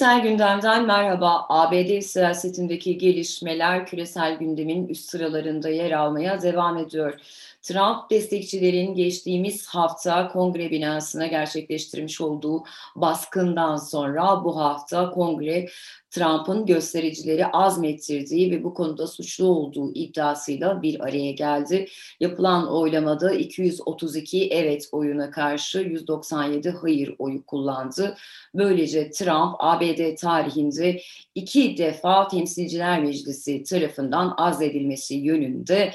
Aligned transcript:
Küresel 0.00 0.22
gündemden 0.22 0.86
merhaba. 0.86 1.46
ABD 1.48 2.00
siyasetindeki 2.00 2.98
gelişmeler 2.98 3.86
küresel 3.86 4.34
gündemin 4.34 4.88
üst 4.88 5.10
sıralarında 5.10 5.68
yer 5.68 5.90
almaya 5.90 6.42
devam 6.42 6.76
ediyor. 6.76 7.20
Trump 7.62 8.10
destekçilerin 8.10 8.94
geçtiğimiz 8.94 9.68
hafta 9.68 10.28
kongre 10.28 10.70
binasına 10.70 11.26
gerçekleştirmiş 11.26 12.20
olduğu 12.20 12.64
baskından 12.96 13.76
sonra 13.76 14.44
bu 14.44 14.60
hafta 14.60 15.10
kongre 15.10 15.68
Trump'ın 16.10 16.66
göstericileri 16.66 17.46
azmettirdiği 17.46 18.50
ve 18.50 18.64
bu 18.64 18.74
konuda 18.74 19.06
suçlu 19.06 19.46
olduğu 19.46 19.94
iddiasıyla 19.94 20.82
bir 20.82 21.04
araya 21.04 21.32
geldi. 21.32 21.88
Yapılan 22.20 22.72
oylamada 22.72 23.32
232 23.32 24.48
evet 24.48 24.88
oyuna 24.92 25.30
karşı 25.30 25.78
197 25.78 26.70
hayır 26.70 27.14
oyu 27.18 27.46
kullandı. 27.46 28.16
Böylece 28.54 29.10
Trump 29.10 29.54
ABD 29.58 30.16
tarihinde 30.16 31.00
iki 31.34 31.78
defa 31.78 32.28
Temsilciler 32.28 33.02
Meclisi 33.02 33.62
tarafından 33.62 34.34
azledilmesi 34.36 35.14
yönünde 35.14 35.92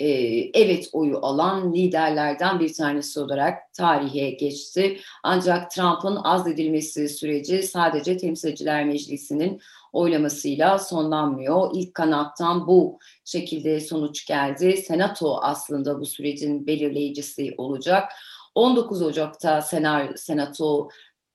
e, 0.00 0.08
evet 0.60 0.88
oyu 0.92 1.18
alan 1.18 1.74
liderlerden 1.74 2.60
bir 2.60 2.72
tanesi 2.72 3.20
olarak 3.20 3.72
tarihe 3.72 4.30
geçti. 4.30 5.00
Ancak 5.22 5.70
Trump'ın 5.70 6.16
azledilmesi 6.24 7.08
süreci 7.08 7.62
sadece 7.62 8.16
Temsilciler 8.16 8.84
Meclisi'nin 8.84 9.53
oylamasıyla 9.92 10.78
sonlanmıyor. 10.78 11.70
İlk 11.74 11.94
kanattan 11.94 12.66
bu 12.66 12.98
şekilde 13.24 13.80
sonuç 13.80 14.26
geldi. 14.26 14.76
Senato 14.76 15.38
aslında 15.42 16.00
bu 16.00 16.06
sürecin 16.06 16.66
belirleyicisi 16.66 17.54
olacak. 17.58 18.12
19 18.54 19.02
Ocak'ta 19.02 19.62
Senar, 19.62 20.14
Senato 20.16 20.88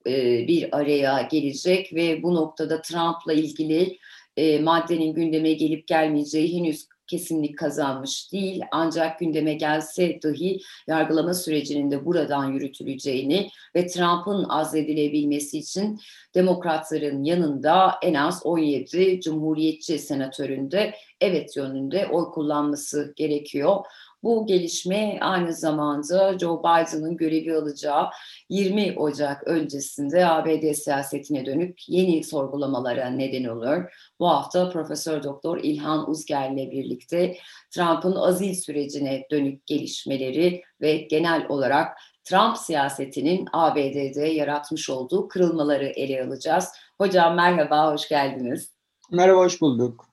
e, 0.07 0.47
bir 0.47 0.77
araya 0.77 1.21
gelecek 1.21 1.93
ve 1.93 2.23
bu 2.23 2.35
noktada 2.35 2.81
Trump'la 2.81 3.33
ilgili 3.33 3.97
e, 4.37 4.59
maddenin 4.59 5.13
gündeme 5.13 5.53
gelip 5.53 5.87
gelmeyeceği 5.87 6.57
henüz 6.57 6.87
kesinlik 7.09 7.57
kazanmış 7.57 8.31
değil 8.31 8.61
ancak 8.71 9.19
gündeme 9.19 9.53
gelse 9.53 10.19
dahi 10.23 10.59
yargılama 10.87 11.33
sürecinin 11.33 11.91
de 11.91 12.05
buradan 12.05 12.51
yürütüleceğini 12.51 13.49
ve 13.75 13.87
Trump'ın 13.87 14.49
azledilebilmesi 14.49 15.57
için 15.57 15.99
demokratların 16.35 17.23
yanında 17.23 17.95
en 18.01 18.13
az 18.13 18.45
17 18.45 19.21
cumhuriyetçi 19.21 19.99
senatöründe 19.99 20.93
evet 21.21 21.57
yönünde 21.57 22.07
oy 22.07 22.31
kullanması 22.31 23.13
gerekiyor. 23.15 23.85
Bu 24.23 24.45
gelişme 24.45 25.17
aynı 25.21 25.53
zamanda 25.53 26.37
Joe 26.39 26.59
Biden'ın 26.59 27.17
görevi 27.17 27.55
alacağı 27.55 28.09
20 28.49 28.99
Ocak 28.99 29.47
öncesinde 29.47 30.25
ABD 30.25 30.73
siyasetine 30.73 31.45
dönük 31.45 31.89
yeni 31.89 32.23
sorgulamalara 32.23 33.09
neden 33.09 33.43
olur. 33.43 33.83
Bu 34.19 34.29
hafta 34.29 34.69
Profesör 34.69 35.23
Doktor 35.23 35.59
İlhan 35.63 36.09
Uzger 36.09 36.51
ile 36.51 36.71
birlikte 36.71 37.37
Trump'ın 37.71 38.15
azil 38.15 38.53
sürecine 38.53 39.27
dönük 39.31 39.65
gelişmeleri 39.65 40.61
ve 40.81 40.95
genel 40.95 41.45
olarak 41.49 41.97
Trump 42.23 42.57
siyasetinin 42.57 43.47
ABD'de 43.53 44.25
yaratmış 44.25 44.89
olduğu 44.89 45.27
kırılmaları 45.27 45.85
ele 45.85 46.23
alacağız. 46.23 46.69
Hocam 46.97 47.35
merhaba, 47.35 47.93
hoş 47.93 48.09
geldiniz. 48.09 48.71
Merhaba, 49.11 49.39
hoş 49.39 49.61
bulduk. 49.61 50.08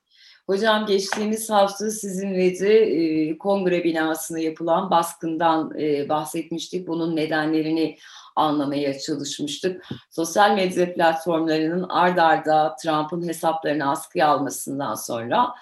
Hocam 0.47 0.85
geçtiğimiz 0.85 1.49
hafta 1.49 1.91
sizinle 1.91 2.59
de 2.59 2.79
e, 2.79 3.37
kongre 3.37 3.83
binasına 3.83 4.39
yapılan 4.39 4.91
baskından 4.91 5.79
e, 5.79 6.09
bahsetmiştik. 6.09 6.87
Bunun 6.87 7.15
nedenlerini 7.15 7.97
anlamaya 8.35 8.99
çalışmıştık. 8.99 9.85
Sosyal 10.11 10.55
medya 10.55 10.93
platformlarının 10.93 11.85
ard 11.89 12.17
arda 12.17 12.75
Trump'ın 12.75 13.27
hesaplarını 13.27 13.91
askıya 13.91 14.27
almasından 14.27 14.95
sonra 14.95 15.53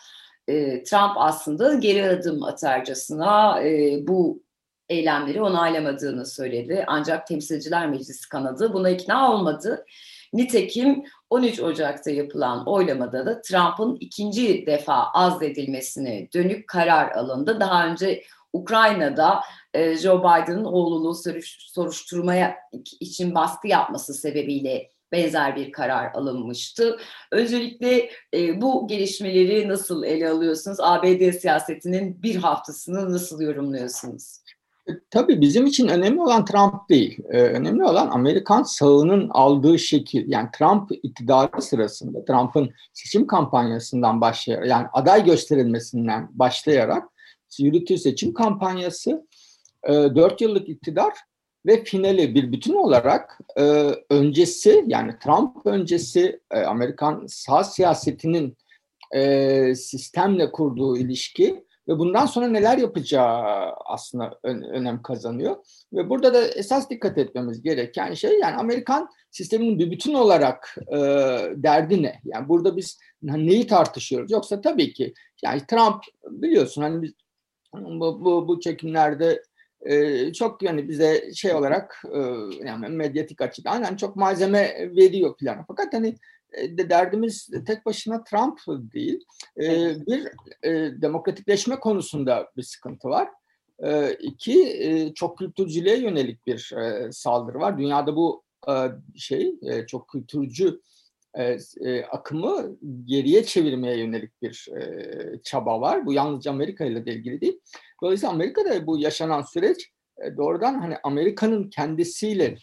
e, 0.47 0.83
Trump 0.83 1.13
aslında 1.15 1.73
geri 1.73 2.09
adım 2.09 2.43
atarcasına 2.43 3.61
e, 3.61 3.99
bu 4.07 4.43
eylemleri 4.89 5.41
onaylamadığını 5.41 6.25
söyledi. 6.25 6.83
Ancak 6.87 7.27
Temsilciler 7.27 7.89
Meclisi 7.89 8.29
kanadı 8.29 8.73
buna 8.73 8.89
ikna 8.89 9.33
olmadı. 9.33 9.85
Nitekim 10.33 11.03
13 11.29 11.59
Ocak'ta 11.59 12.11
yapılan 12.11 12.67
oylamada 12.67 13.25
da 13.25 13.41
Trump'ın 13.41 13.97
ikinci 13.99 14.65
defa 14.65 14.93
azledilmesine 15.13 16.27
dönük 16.33 16.67
karar 16.67 17.11
alındı. 17.11 17.59
Daha 17.59 17.87
önce 17.87 18.23
Ukrayna'da 18.53 19.41
e, 19.73 19.97
Joe 19.97 20.19
Biden'ın 20.19 20.65
oğlunu 20.65 21.15
soruşturmaya 21.59 22.55
için 22.99 23.35
baskı 23.35 23.67
yapması 23.67 24.13
sebebiyle 24.13 24.89
benzer 25.11 25.55
bir 25.55 25.71
karar 25.71 26.11
alınmıştı. 26.13 26.97
Öncelikle 27.31 28.09
e, 28.33 28.61
bu 28.61 28.87
gelişmeleri 28.87 29.69
nasıl 29.69 30.03
ele 30.03 30.29
alıyorsunuz? 30.29 30.77
ABD 30.79 31.31
siyasetinin 31.31 32.23
bir 32.23 32.35
haftasını 32.35 33.11
nasıl 33.11 33.41
yorumluyorsunuz? 33.41 34.44
E, 34.89 34.91
tabii 35.09 35.41
bizim 35.41 35.65
için 35.65 35.87
önemli 35.87 36.21
olan 36.21 36.45
Trump 36.45 36.89
değil. 36.89 37.19
Ee, 37.29 37.41
önemli 37.41 37.83
olan 37.83 38.09
Amerikan 38.09 38.63
sağının 38.63 39.29
aldığı 39.29 39.79
şekil. 39.79 40.31
Yani 40.31 40.49
Trump 40.57 40.91
iktidarı 41.03 41.61
sırasında, 41.61 42.25
Trump'ın 42.25 42.69
seçim 42.93 43.27
kampanyasından 43.27 44.21
başlayarak, 44.21 44.67
yani 44.67 44.87
aday 44.93 45.25
gösterilmesinden 45.25 46.29
başlayarak 46.31 47.03
yürütüğü 47.59 47.97
seçim 47.97 48.33
kampanyası, 48.33 49.27
e, 49.83 49.93
4 49.93 50.41
yıllık 50.41 50.69
iktidar 50.69 51.13
ve 51.65 51.83
finali 51.83 52.35
bir 52.35 52.51
bütün 52.51 52.73
olarak 52.73 53.39
e, 53.57 53.61
öncesi, 54.09 54.83
yani 54.87 55.15
Trump 55.23 55.65
öncesi 55.65 56.39
e, 56.51 56.59
Amerikan 56.59 57.25
sağ 57.27 57.63
siyasetinin 57.63 58.57
e, 59.15 59.75
sistemle 59.75 60.51
kurduğu 60.51 60.97
ilişki 60.97 61.64
ve 61.87 61.99
bundan 61.99 62.25
sonra 62.25 62.47
neler 62.47 62.77
yapacağı 62.77 63.71
aslında 63.85 64.39
önem 64.43 65.01
kazanıyor. 65.01 65.55
Ve 65.93 66.09
burada 66.09 66.33
da 66.33 66.47
esas 66.47 66.89
dikkat 66.89 67.17
etmemiz 67.17 67.61
gereken 67.61 68.13
şey 68.13 68.39
yani 68.39 68.55
Amerikan 68.55 69.09
sisteminin 69.31 69.79
bir 69.79 69.91
bütün 69.91 70.13
olarak 70.13 70.75
e, 70.87 70.97
derdi 71.55 72.03
ne? 72.03 72.19
Yani 72.23 72.49
burada 72.49 72.77
biz 72.77 72.99
neyi 73.21 73.67
tartışıyoruz? 73.67 74.31
Yoksa 74.31 74.61
tabii 74.61 74.93
ki 74.93 75.13
yani 75.43 75.61
Trump 75.67 76.03
biliyorsun 76.23 76.81
hani 76.81 77.01
biz 77.01 77.11
bu, 77.73 78.25
bu, 78.25 78.47
bu 78.47 78.59
çekimlerde 78.59 79.41
e, 79.85 80.33
çok 80.33 80.61
yani 80.61 80.89
bize 80.89 81.33
şey 81.33 81.53
olarak 81.53 82.03
e, 82.13 82.19
yani 82.65 82.87
medyatik 82.87 83.41
açıdan 83.41 83.83
yani 83.83 83.97
çok 83.97 84.15
malzeme 84.15 84.91
veriyor 84.95 85.37
plan. 85.37 85.65
Fakat 85.67 85.93
hani 85.93 86.15
derdimiz 86.77 87.49
tek 87.67 87.85
başına 87.85 88.23
Trump 88.23 88.59
değil. 88.67 89.25
E, 89.61 89.95
bir 90.07 90.27
e, 90.63 91.01
demokratikleşme 91.01 91.79
konusunda 91.79 92.51
bir 92.57 92.63
sıkıntı 92.63 93.09
var. 93.09 93.29
E, 93.83 94.13
iki 94.13 94.69
e, 94.69 95.13
çok 95.13 95.37
kültürcülüğe 95.37 95.97
yönelik 95.97 96.47
bir 96.47 96.73
e, 96.73 97.11
saldırı 97.11 97.59
var. 97.59 97.77
Dünyada 97.77 98.15
bu 98.15 98.43
e, 98.69 98.73
şey 99.15 99.55
e, 99.61 99.85
çok 99.85 100.09
kültürcü 100.09 100.81
e, 101.33 101.57
e, 101.81 102.05
akımı 102.05 102.77
geriye 103.05 103.43
çevirmeye 103.43 103.97
yönelik 103.97 104.41
bir 104.41 104.67
e, 104.77 105.41
çaba 105.43 105.81
var. 105.81 106.05
Bu 106.05 106.13
yalnızca 106.13 106.51
Amerika 106.51 106.85
ile 106.85 107.05
de 107.05 107.13
ilgili 107.13 107.41
değil. 107.41 107.59
Dolayısıyla 108.03 108.33
Amerika'da 108.33 108.87
bu 108.87 108.97
yaşanan 108.97 109.41
süreç 109.41 109.91
e, 110.23 110.37
doğrudan 110.37 110.79
hani 110.79 110.97
Amerika'nın 111.03 111.69
kendisiyle 111.69 112.57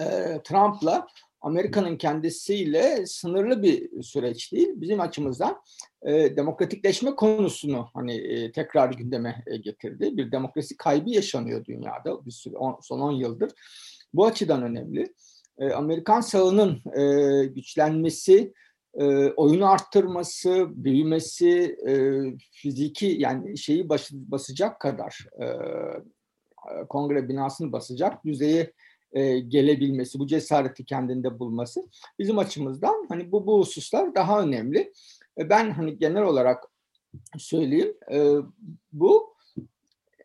e, 0.00 0.04
Trump'la 0.44 1.06
Amerika'nın 1.40 1.96
kendisiyle 1.96 3.06
sınırlı 3.06 3.62
bir 3.62 4.02
süreç 4.02 4.52
değil. 4.52 4.68
Bizim 4.74 5.00
açımızdan 5.00 5.62
e, 6.02 6.36
demokratikleşme 6.36 7.14
konusunu 7.14 7.88
hani 7.94 8.16
e, 8.16 8.52
tekrar 8.52 8.92
gündeme 8.92 9.44
e, 9.46 9.56
getirdi. 9.56 10.16
Bir 10.16 10.32
demokrasi 10.32 10.76
kaybı 10.76 11.10
yaşanıyor 11.10 11.64
dünyada 11.64 12.26
bir 12.26 12.30
süre, 12.30 12.56
on, 12.56 12.78
son 12.82 13.00
10 13.00 13.12
yıldır. 13.12 13.52
Bu 14.14 14.26
açıdan 14.26 14.62
önemli. 14.62 15.14
E, 15.58 15.70
Amerikan 15.70 16.20
sağının 16.20 16.82
e, 16.96 17.44
güçlenmesi, 17.46 18.52
e, 18.94 19.04
oyunu 19.26 19.70
arttırması, 19.70 20.66
büyümesi, 20.70 21.76
e, 21.88 21.92
fiziki 22.52 23.06
yani 23.06 23.58
şeyi 23.58 23.88
bas, 23.88 24.10
basacak 24.12 24.80
kadar 24.80 25.26
e, 25.42 25.46
kongre 26.88 27.28
binasını 27.28 27.72
basacak 27.72 28.24
düzeye 28.24 28.72
e, 29.12 29.38
gelebilmesi, 29.38 30.18
bu 30.18 30.26
cesareti 30.26 30.84
kendinde 30.84 31.38
bulması 31.38 31.88
bizim 32.18 32.38
açımızdan 32.38 33.06
hani 33.08 33.32
bu 33.32 33.46
bu 33.46 33.58
hususlar 33.58 34.14
daha 34.14 34.42
önemli. 34.42 34.92
E, 35.38 35.50
ben 35.50 35.70
hani 35.70 35.98
genel 35.98 36.22
olarak 36.22 36.64
söyleyeyim 37.38 37.94
e, 38.12 38.34
bu 38.92 39.34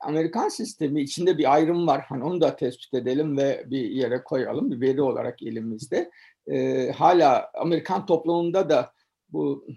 Amerikan 0.02 0.50
sistemi 0.50 1.02
içinde 1.02 1.38
bir 1.38 1.54
ayrım 1.54 1.88
var. 1.88 2.06
Hani 2.10 2.24
onu 2.24 2.42
da 2.42 2.56
tespit 2.56 2.94
edelim 2.94 3.38
ve 3.38 3.64
bir 3.68 3.90
yere 3.90 4.24
koyalım 4.24 4.72
bir 4.72 4.82
veri 4.82 5.02
olarak 5.02 5.44
elimizde. 5.44 6.12
E, 6.48 6.92
hala 6.92 7.52
Amerikan 7.54 8.06
toplumunda 8.06 8.70
da 8.70 8.94
bu 9.30 9.68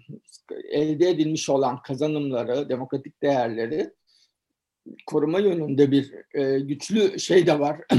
elde 0.69 1.09
edilmiş 1.09 1.49
olan 1.49 1.81
kazanımları, 1.81 2.69
demokratik 2.69 3.23
değerleri 3.23 3.93
koruma 5.05 5.39
yönünde 5.39 5.91
bir 5.91 6.13
e, 6.33 6.59
güçlü 6.59 7.19
şey 7.19 7.47
de 7.47 7.59
var, 7.59 7.81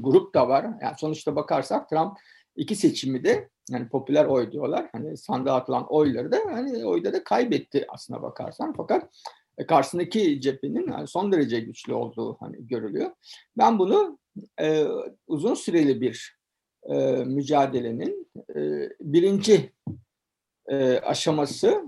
grup 0.00 0.34
da 0.34 0.48
var. 0.48 0.66
Yani 0.82 0.94
sonuçta 0.98 1.36
bakarsak 1.36 1.88
Trump 1.88 2.18
iki 2.56 2.76
seçimi 2.76 3.24
de 3.24 3.48
yani 3.70 3.88
popüler 3.88 4.24
oy 4.24 4.52
diyorlar. 4.52 4.88
Hani 4.92 5.16
sandığa 5.16 5.56
atılan 5.56 5.86
oyları 5.88 6.32
da 6.32 6.38
hani 6.44 6.84
oyda 6.84 7.12
da 7.12 7.24
kaybetti 7.24 7.84
aslına 7.88 8.22
bakarsan. 8.22 8.72
Fakat 8.76 9.10
e, 9.58 9.66
karşısındaki 9.66 10.40
cephenin 10.40 10.92
yani 10.92 11.06
son 11.08 11.32
derece 11.32 11.60
güçlü 11.60 11.94
olduğu 11.94 12.36
hani 12.40 12.66
görülüyor. 12.66 13.10
Ben 13.58 13.78
bunu 13.78 14.18
e, 14.60 14.86
uzun 15.26 15.54
süreli 15.54 16.00
bir 16.00 16.36
e, 16.90 16.94
mücadelenin 17.24 18.28
e, 18.56 18.90
birinci 19.00 19.72
e, 20.68 20.98
aşaması 20.98 21.84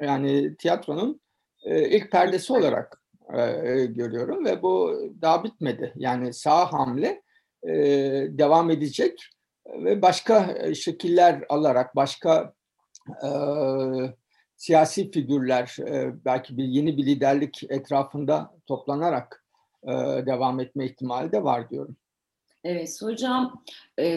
yani 0.00 0.56
tiyatronun 0.56 1.20
e, 1.64 1.88
ilk 1.88 2.12
perdesi 2.12 2.52
olarak 2.52 2.99
e, 3.38 3.86
görüyorum 3.86 4.44
ve 4.44 4.62
bu 4.62 5.00
daha 5.22 5.44
bitmedi. 5.44 5.92
Yani 5.96 6.32
sağ 6.32 6.72
hamle 6.72 7.22
e, 7.62 7.72
devam 8.30 8.70
edecek 8.70 9.26
ve 9.66 10.02
başka 10.02 10.56
şekiller 10.74 11.44
alarak 11.48 11.96
başka 11.96 12.52
e, 13.24 13.28
siyasi 14.56 15.10
figürler 15.10 15.76
e, 15.88 16.24
belki 16.24 16.56
bir 16.56 16.64
yeni 16.64 16.96
bir 16.96 17.06
liderlik 17.06 17.62
etrafında 17.70 18.54
toplanarak 18.66 19.44
e, 19.84 19.92
devam 20.26 20.60
etme 20.60 20.86
ihtimali 20.86 21.32
de 21.32 21.44
var 21.44 21.70
diyorum. 21.70 21.96
Evet 22.64 23.02
hocam 23.02 23.64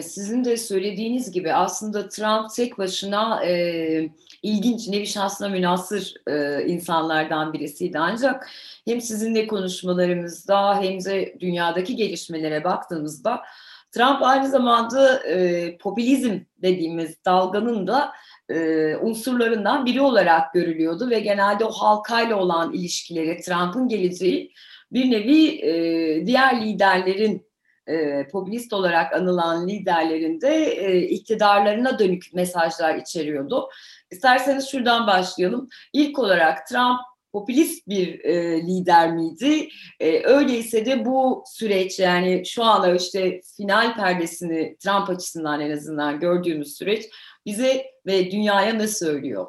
sizin 0.02 0.44
de 0.44 0.56
söylediğiniz 0.56 1.30
gibi 1.30 1.52
aslında 1.52 2.08
Trump 2.08 2.50
tek 2.56 2.78
başına 2.78 3.44
e, 3.44 4.10
ilginç 4.42 4.88
nevi 4.88 5.06
şansına 5.06 5.48
münasır 5.48 6.14
e, 6.26 6.64
insanlardan 6.66 7.52
birisiydi. 7.52 7.98
Ancak 7.98 8.50
hem 8.84 9.00
sizinle 9.00 9.46
konuşmalarımızda 9.46 10.82
hem 10.82 11.04
de 11.04 11.36
dünyadaki 11.40 11.96
gelişmelere 11.96 12.64
baktığımızda 12.64 13.42
Trump 13.90 14.22
aynı 14.22 14.48
zamanda 14.48 15.28
e, 15.28 15.76
popülizm 15.78 16.38
dediğimiz 16.62 17.24
dalganın 17.24 17.86
da 17.86 18.12
e, 18.48 18.96
unsurlarından 18.96 19.86
biri 19.86 20.00
olarak 20.00 20.54
görülüyordu 20.54 21.10
ve 21.10 21.20
genelde 21.20 21.64
o 21.64 21.70
halkayla 21.70 22.36
olan 22.36 22.72
ilişkileri 22.72 23.40
Trump'ın 23.40 23.88
geleceği 23.88 24.52
bir 24.92 25.10
nevi 25.10 25.48
e, 25.48 26.26
diğer 26.26 26.62
liderlerin 26.62 27.53
e, 27.86 28.28
popülist 28.28 28.72
olarak 28.72 29.12
anılan 29.12 29.68
liderlerin 29.68 30.40
de 30.40 30.64
e, 30.64 30.98
iktidarlarına 30.98 31.98
dönük 31.98 32.34
mesajlar 32.34 32.94
içeriyordu. 32.94 33.68
İsterseniz 34.10 34.68
şuradan 34.68 35.06
başlayalım. 35.06 35.68
İlk 35.92 36.18
olarak 36.18 36.66
Trump 36.66 37.00
popülist 37.32 37.88
bir 37.88 38.24
e, 38.24 38.62
lider 38.62 39.12
miydi? 39.12 39.68
E, 40.00 40.26
öyleyse 40.26 40.86
de 40.86 41.04
bu 41.04 41.44
süreç 41.46 41.98
yani 41.98 42.42
şu 42.46 42.64
anda 42.64 42.94
işte 42.94 43.40
final 43.56 43.94
perdesini 43.96 44.76
Trump 44.76 45.10
açısından 45.10 45.60
en 45.60 45.70
azından 45.70 46.20
gördüğümüz 46.20 46.76
süreç 46.76 47.04
bize 47.46 47.86
ve 48.06 48.30
dünyaya 48.30 48.72
ne 48.72 48.88
söylüyor? 48.88 49.46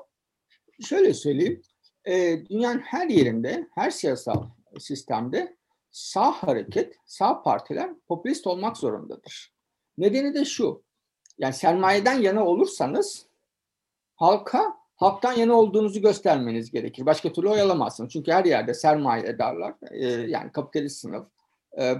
Şöyle 0.87 1.13
söyleyeyim. 1.13 1.61
E, 2.05 2.45
dünyanın 2.49 2.79
her 2.79 3.09
yerinde, 3.09 3.67
her 3.75 3.89
siyasal 3.89 4.43
sistemde 4.79 5.55
sağ 5.95 6.31
hareket, 6.31 6.95
sağ 7.05 7.41
partiler 7.41 7.89
popülist 8.07 8.47
olmak 8.47 8.77
zorundadır. 8.77 9.53
Nedeni 9.97 10.33
de 10.33 10.45
şu. 10.45 10.83
Yani 11.37 11.53
sermayeden 11.53 12.21
yana 12.21 12.45
olursanız 12.45 13.25
halka 14.15 14.77
halktan 14.95 15.33
yana 15.33 15.53
olduğunuzu 15.53 16.01
göstermeniz 16.01 16.71
gerekir. 16.71 17.05
Başka 17.05 17.33
türlü 17.33 17.49
oy 17.49 17.61
alamazsınız. 17.61 18.11
Çünkü 18.11 18.31
her 18.31 18.45
yerde 18.45 18.73
sermaye 18.73 19.23
ederler. 19.23 19.73
E, 19.91 20.05
yani 20.07 20.51
kapitalist 20.51 20.99
sınıf, 20.99 21.27
e, 21.81 21.95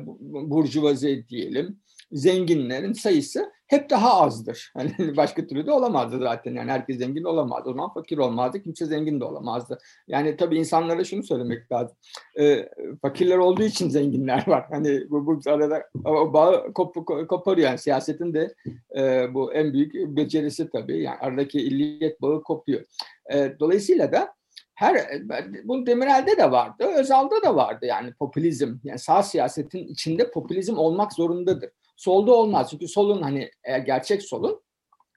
burjuvazi 0.50 1.26
diyelim, 1.30 1.80
zenginlerin 2.12 2.94
sayısı 2.94 3.52
hep 3.68 3.90
daha 3.90 4.22
azdır. 4.22 4.74
Yani 4.78 4.94
başka 5.18 5.48
türlü 5.48 5.66
de 5.66 5.72
olamazdı 5.72 6.20
zaten. 6.20 6.54
Yani 6.54 6.72
herkes 6.72 6.98
zengin 6.98 7.24
olamazdı. 7.24 7.70
O 7.70 7.74
zaman 7.74 7.94
fakir 7.94 8.18
olmazdı. 8.18 8.62
Kimse 8.62 8.86
zengin 8.86 9.20
de 9.20 9.24
olamazdı. 9.24 9.78
Yani 10.08 10.38
tabii 10.38 10.58
insanlara 10.58 11.04
şunu 11.04 11.24
söylemek 11.24 11.72
lazım. 11.72 11.98
E, 12.40 12.70
fakirler 13.02 13.38
olduğu 13.38 13.64
için 13.64 13.90
zenginler 13.90 14.48
var. 14.48 14.66
Hani 14.76 15.10
bu, 15.10 15.26
bu 15.28 15.40
arada 15.46 15.84
o 16.06 16.34
bağı 16.34 16.74
kop, 16.74 16.96
koparıyor. 17.30 17.68
Yani 17.68 17.78
siyasetin 17.78 18.34
de 18.34 18.54
e, 18.98 19.34
bu 19.34 19.54
en 19.54 19.74
büyük 19.74 19.94
becerisi 19.96 20.70
tabii. 20.70 21.02
Yani 21.02 21.18
aradaki 21.20 21.60
illiyet 21.60 22.22
bağı 22.22 22.44
kopuyor. 22.44 22.82
E, 23.34 23.60
dolayısıyla 23.60 24.12
da 24.12 24.34
her 24.76 25.22
bu 25.64 25.86
Demirel'de 25.86 26.38
de 26.38 26.52
vardı, 26.52 26.86
Özal'da 26.98 27.44
da 27.44 27.56
vardı 27.56 27.86
yani 27.86 28.14
popülizm. 28.14 28.76
Yani 28.84 29.00
sağ 29.00 29.24
siyasetin 29.24 29.88
içinde 29.88 30.32
popülizm 30.32 30.78
olmak 30.78 31.14
zorundadır. 31.14 31.70
Solda 31.96 32.34
olmaz. 32.34 32.68
Çünkü 32.72 32.88
solun 32.88 33.22
hani 33.22 33.52
eğer 33.64 33.80
gerçek 33.80 34.24
solun 34.24 34.66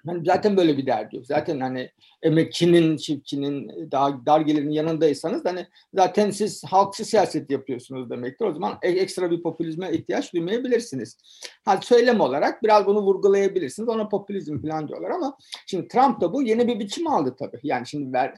hani 0.06 0.24
zaten 0.24 0.56
böyle 0.56 0.76
bir 0.76 0.86
derdi 0.86 1.16
yok. 1.16 1.26
Zaten 1.26 1.60
hani 1.60 1.90
emekçinin, 2.22 2.96
çiftçinin, 2.96 3.90
daha 3.90 4.26
dar 4.26 4.40
gelirin 4.40 4.70
yanındaysanız 4.70 5.44
hani 5.44 5.66
zaten 5.94 6.30
siz 6.30 6.64
halkçı 6.64 7.04
siyaset 7.04 7.50
yapıyorsunuz 7.50 8.10
demektir. 8.10 8.44
O 8.44 8.52
zaman 8.52 8.78
e, 8.82 8.88
ekstra 8.90 9.30
bir 9.30 9.42
popülizme 9.42 9.92
ihtiyaç 9.92 10.32
duymayabilirsiniz. 10.32 11.16
Ha 11.64 11.80
söylem 11.82 12.20
olarak 12.20 12.62
biraz 12.62 12.86
bunu 12.86 13.02
vurgulayabilirsiniz. 13.02 13.88
Ona 13.88 14.08
popülizm 14.08 14.62
falan 14.62 14.88
diyorlar 14.88 15.10
ama 15.10 15.36
şimdi 15.66 15.88
Trump 15.88 16.20
da 16.20 16.32
bu 16.32 16.42
yeni 16.42 16.68
bir 16.68 16.78
biçim 16.78 17.06
aldı 17.06 17.36
tabii. 17.38 17.60
Yani 17.62 17.86
şimdi 17.86 18.12
ver, 18.12 18.34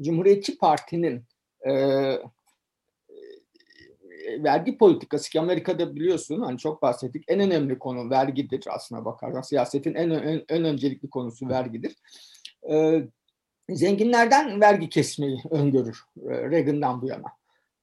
Cumhuriyetçi 0.00 0.58
Parti'nin 0.58 1.24
e, 1.66 1.72
vergi 4.38 4.78
politikası 4.78 5.30
ki 5.30 5.40
Amerika'da 5.40 5.96
biliyorsun 5.96 6.40
hani 6.40 6.58
çok 6.58 6.82
bahsettik 6.82 7.24
en 7.28 7.40
önemli 7.40 7.78
konu 7.78 8.10
vergidir 8.10 8.64
aslına 8.70 9.04
bakarsan 9.04 9.42
siyasetin 9.42 9.94
en, 9.94 10.10
en, 10.10 10.44
en 10.48 10.64
öncelikli 10.64 11.10
konusu 11.10 11.48
vergidir. 11.48 11.96
Ee, 12.70 13.02
zenginlerden 13.70 14.60
vergi 14.60 14.88
kesmeyi 14.88 15.42
öngörür 15.50 16.00
e, 16.16 16.50
Reagan'dan 16.50 17.02
bu 17.02 17.06
yana. 17.06 17.28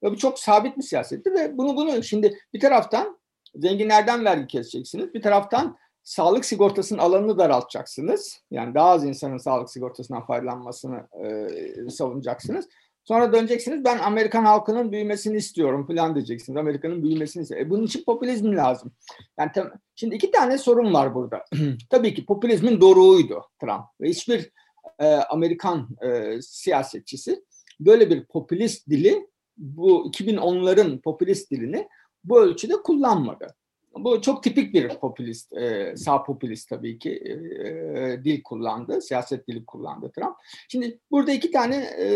Ve 0.04 0.12
bu 0.12 0.18
çok 0.18 0.40
sabit 0.40 0.78
bir 0.78 0.84
siyasettir 0.84 1.32
ve 1.34 1.58
bunu 1.58 1.76
bunu 1.76 2.04
şimdi 2.04 2.40
bir 2.54 2.60
taraftan 2.60 3.20
zenginlerden 3.56 4.26
vergi 4.26 4.48
keseceksiniz. 4.48 5.14
Bir 5.14 5.22
taraftan 5.22 5.78
sağlık 6.10 6.46
sigortasının 6.46 7.00
alanını 7.00 7.38
daraltacaksınız. 7.38 8.42
Yani 8.52 8.76
daha 8.76 8.90
az 8.90 9.06
insanın 9.06 9.38
sağlık 9.38 9.70
sigortasından 9.70 10.26
faydalanmasını 10.26 11.08
e, 11.24 11.90
savunacaksınız. 11.90 12.68
Sonra 13.04 13.34
döneceksiniz 13.34 13.84
ben 13.84 14.00
Amerikan 14.00 14.46
halkının 14.46 14.92
büyümesini 14.92 15.38
istiyorum 15.38 15.88
falan 15.88 16.16
diyeceksiniz. 16.16 16.58
Amerika'nın 16.58 17.04
büyümesini 17.04 17.42
istiyorum. 17.44 17.68
E 17.68 17.70
bunun 17.70 17.84
için 17.84 18.04
popülizm 18.04 18.56
lazım. 18.56 18.92
Yani 19.40 19.52
şimdi 19.96 20.16
iki 20.16 20.32
tane 20.32 20.58
sorun 20.58 20.94
var 20.94 21.16
burada. 21.16 21.46
Tabii 21.90 22.14
ki 22.14 22.26
popülizmin 22.26 22.82
doruğuydu 22.82 23.42
Trump. 23.62 23.86
Ve 24.02 24.10
hiçbir 24.10 24.52
e, 25.00 25.06
Amerikan 25.08 25.90
e, 26.02 26.42
siyasetçisi 26.42 27.44
böyle 27.80 28.10
bir 28.10 28.26
popülist 28.26 28.90
dili 28.90 29.28
bu 29.58 30.12
2010'ların 30.12 31.02
popülist 31.02 31.52
dilini 31.52 31.88
bu 32.24 32.42
ölçüde 32.42 32.74
kullanmadı. 32.74 33.56
Bu 34.04 34.22
çok 34.22 34.44
tipik 34.44 34.74
bir 34.74 34.90
popülist, 34.90 35.54
e, 35.54 35.94
sağ 35.98 36.24
popülist 36.24 36.70
tabii 36.70 37.00
ki 37.00 37.12
e, 37.12 38.24
dil 38.24 38.44
kullandı, 38.44 39.02
siyaset 39.02 39.48
dili 39.48 39.66
kullandı 39.66 40.12
Trump. 40.12 40.36
Şimdi 40.70 41.00
burada 41.12 41.32
iki 41.32 41.52
tane 41.52 41.76
e, 41.76 42.08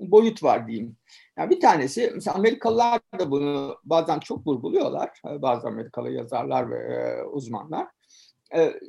boyut 0.00 0.42
var 0.42 0.68
diyeyim. 0.68 0.96
Yani 1.38 1.50
bir 1.50 1.60
tanesi 1.60 2.10
mesela 2.14 2.36
Amerikalılar 2.36 3.00
da 3.18 3.30
bunu 3.30 3.76
bazen 3.84 4.18
çok 4.18 4.46
vurguluyorlar. 4.46 5.22
Bazı 5.24 5.68
Amerikalı 5.68 6.10
yazarlar 6.10 6.70
ve 6.70 7.24
uzmanlar. 7.24 7.86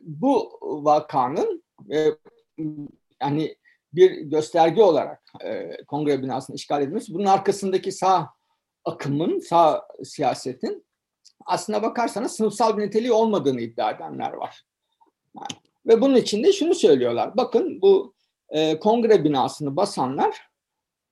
Bu 0.03 0.60
vakanın 0.62 1.63
yani 3.22 3.56
bir 3.94 4.22
gösterge 4.22 4.84
olarak 4.84 5.24
kongre 5.88 6.24
binasını 6.24 6.56
işgal 6.56 6.82
edilmesi 6.82 7.13
bunun 7.13 7.25
arkasındaki 7.25 7.91
sağ 7.91 8.29
akımın, 8.86 9.39
sağ 9.39 9.88
siyasetin 10.03 10.87
aslına 11.48 11.82
bakarsanız 11.82 12.32
sınıfsal 12.32 12.77
bir 12.77 12.84
niteliği 12.84 13.12
olmadığını 13.12 13.62
iddia 13.62 13.92
edenler 13.92 14.34
var. 14.34 14.66
Yani, 15.36 15.48
ve 15.86 16.01
bunun 16.01 16.16
için 16.16 16.44
de 16.44 16.54
şunu 16.54 16.75
söylüyorlar. 16.75 17.38
Bakın 17.38 17.82
bu 17.82 18.13
e, 18.50 18.80
kongre 18.80 19.24
binasını 19.24 19.75
basanlar 19.75 20.48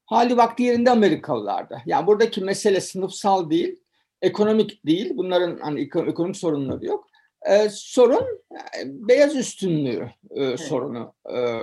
hali 0.06 0.38
vakti 0.38 0.64
yerinde 0.64 0.92
Amerikalılarda. 0.92 1.82
Yani 1.86 2.08
buradaki 2.08 2.42
mesele 2.42 2.82
sınıfsal 2.82 3.50
değil, 3.50 3.80
ekonomik 4.22 4.86
değil. 4.86 5.12
Bunların 5.18 5.60
hani 5.60 5.82
ekonomik 5.82 6.38
sorunları 6.38 6.86
yok. 6.86 7.08
Ee, 7.50 7.70
sorun 7.72 8.44
e, 8.54 8.82
beyaz 8.86 9.36
üstünlüğü 9.36 10.12
e, 10.32 10.44
evet. 10.44 10.60
sorunu. 10.60 11.14
E, 11.36 11.60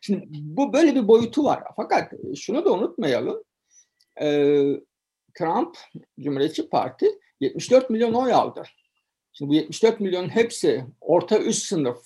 şimdi 0.00 0.26
bu 0.30 0.72
böyle 0.72 0.94
bir 0.94 1.08
boyutu 1.08 1.44
var. 1.44 1.62
Fakat 1.76 2.12
şunu 2.36 2.64
da 2.64 2.72
unutmayalım. 2.72 3.42
E, 4.20 4.26
Trump, 5.38 5.76
Cumhuriyetçi 6.20 6.68
Parti 6.68 7.06
74 7.40 7.90
milyon 7.90 8.14
oy 8.14 8.32
aldı. 8.32 8.62
Şimdi 9.32 9.50
bu 9.50 9.54
74 9.54 10.00
milyonun 10.00 10.28
hepsi 10.28 10.84
orta 11.00 11.38
üst 11.38 11.62
sınıf 11.64 11.98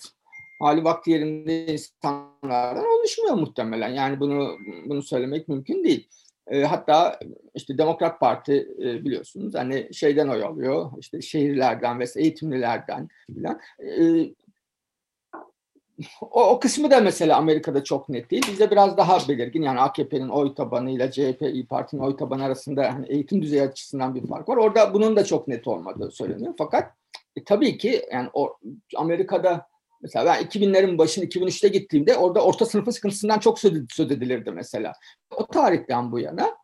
hali 0.59 0.83
vakti 0.83 1.11
yerinde 1.11 1.65
insanlardan 1.65 2.85
oluşmuyor 2.99 3.35
muhtemelen. 3.35 3.89
Yani 3.89 4.19
bunu 4.19 4.57
bunu 4.85 5.03
söylemek 5.03 5.47
mümkün 5.47 5.83
değil. 5.83 6.09
E, 6.47 6.63
hatta 6.63 7.19
işte 7.55 7.77
Demokrat 7.77 8.19
Parti 8.19 8.67
e, 8.79 9.05
biliyorsunuz 9.05 9.55
hani 9.55 9.93
şeyden 9.93 10.27
oy 10.27 10.43
alıyor 10.43 10.91
işte 10.99 11.21
şehirlerden 11.21 11.99
ve 11.99 12.05
eğitimlilerden 12.15 13.09
filan. 13.33 13.59
E, 13.79 14.25
o, 16.21 16.49
o 16.49 16.59
kısmı 16.59 16.91
da 16.91 17.01
mesela 17.01 17.37
Amerika'da 17.37 17.83
çok 17.83 18.09
net 18.09 18.31
değil. 18.31 18.45
Bizde 18.51 18.71
biraz 18.71 18.97
daha 18.97 19.29
belirgin. 19.29 19.61
Yani 19.61 19.79
AKP'nin 19.79 20.29
oy 20.29 20.55
tabanıyla 20.55 21.11
CHP, 21.11 21.41
İYİ 21.41 21.67
Parti'nin 21.67 22.01
oy 22.01 22.17
tabanı 22.17 22.43
arasında 22.43 22.93
hani 22.93 23.05
eğitim 23.09 23.41
düzeyi 23.41 23.61
açısından 23.61 24.15
bir 24.15 24.27
fark 24.27 24.49
var. 24.49 24.57
Orada 24.57 24.93
bunun 24.93 25.15
da 25.15 25.25
çok 25.25 25.47
net 25.47 25.67
olmadığı 25.67 26.11
söyleniyor. 26.11 26.53
Fakat 26.57 26.91
e, 27.35 27.43
tabii 27.43 27.77
ki 27.77 28.05
yani 28.11 28.29
o, 28.33 28.57
Amerika'da 28.95 29.67
mesela 30.01 30.25
ben 30.25 30.43
2000'lerin 30.43 30.97
başında 30.97 31.25
2003'te 31.25 31.67
gittiğimde 31.67 32.17
orada 32.17 32.45
orta 32.45 32.65
sınıfın 32.65 32.91
sıkıntısından 32.91 33.39
çok 33.39 33.59
söz 33.59 34.11
edilirdi 34.11 34.51
mesela. 34.51 34.93
O 35.37 35.47
tarihten 35.47 36.11
bu 36.11 36.19
yana 36.19 36.57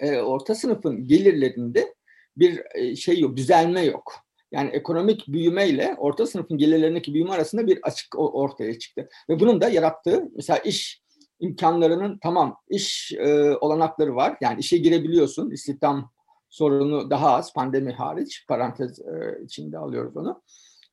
e, 0.00 0.18
orta 0.18 0.54
sınıfın 0.54 1.04
gelirlerinde 1.04 1.94
bir 2.36 2.62
e, 2.74 2.96
şey 2.96 3.20
yok, 3.20 3.36
düzelme 3.36 3.80
yok. 3.80 4.25
Yani 4.52 4.70
ekonomik 4.70 5.28
büyümeyle 5.28 5.94
orta 5.98 6.26
sınıfın 6.26 6.58
gelirlerindeki 6.58 7.14
büyüme 7.14 7.30
arasında 7.30 7.66
bir 7.66 7.78
açık 7.82 8.18
ortaya 8.18 8.78
çıktı. 8.78 9.08
Ve 9.30 9.40
bunun 9.40 9.60
da 9.60 9.68
yarattığı 9.68 10.28
mesela 10.36 10.58
iş 10.58 11.02
imkanlarının 11.40 12.18
tamam 12.22 12.56
iş 12.68 13.12
e, 13.12 13.56
olanakları 13.56 14.16
var. 14.16 14.36
Yani 14.40 14.60
işe 14.60 14.76
girebiliyorsun. 14.76 15.50
İstihdam 15.50 16.12
sorunu 16.48 17.10
daha 17.10 17.34
az 17.34 17.52
pandemi 17.52 17.92
hariç 17.92 18.46
parantez 18.48 19.00
e, 19.00 19.44
içinde 19.44 19.78
alıyoruz 19.78 20.16
onu. 20.16 20.42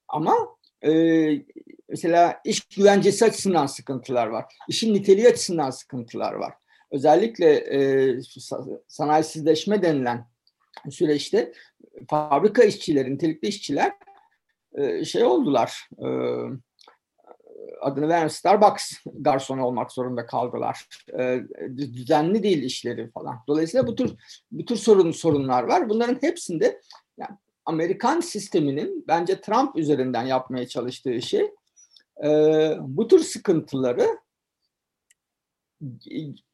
Ama 0.07 0.35
e, 0.85 0.91
mesela 1.89 2.41
iş 2.45 2.61
güvencesi 2.61 3.25
açısından 3.25 3.65
sıkıntılar 3.65 4.27
var. 4.27 4.45
İşin 4.69 4.93
niteliği 4.93 5.27
açısından 5.27 5.69
sıkıntılar 5.69 6.33
var. 6.33 6.53
Özellikle 6.91 7.55
e, 7.55 8.19
sanayisizleşme 8.87 9.81
denilen 9.81 10.32
süreçte 10.89 11.53
fabrika 12.09 12.63
işçileri, 12.63 13.13
nitelikli 13.13 13.47
işçiler 13.47 13.93
e, 14.73 15.05
şey 15.05 15.23
oldular. 15.23 15.89
E, 15.97 16.07
adını 17.81 18.09
veren 18.09 18.27
Starbucks 18.27 18.93
garsonu 19.05 19.65
olmak 19.65 19.91
zorunda 19.91 20.25
kaldılar. 20.25 20.87
E, 21.19 21.41
düzenli 21.77 22.43
değil 22.43 22.63
işleri 22.63 23.11
falan. 23.11 23.39
Dolayısıyla 23.47 23.87
bu 23.87 23.95
tür 23.95 24.13
bu 24.51 24.65
tür 24.65 24.75
sorun 24.75 25.11
sorunlar 25.11 25.63
var. 25.63 25.89
Bunların 25.89 26.17
hepsinde 26.21 26.81
yani 27.17 27.37
Amerikan 27.65 28.19
sisteminin 28.19 29.05
bence 29.07 29.41
Trump 29.41 29.75
üzerinden 29.75 30.25
yapmaya 30.25 30.67
çalıştığı 30.67 31.21
şey 31.21 31.51
bu 32.79 33.07
tür 33.07 33.19
sıkıntıları 33.19 34.07